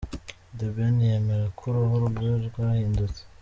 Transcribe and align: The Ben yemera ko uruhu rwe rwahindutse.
The 0.57 0.67
Ben 0.75 0.95
yemera 1.07 1.45
ko 1.57 1.61
uruhu 1.69 1.95
rwe 2.07 2.29
rwahindutse. 2.47 3.21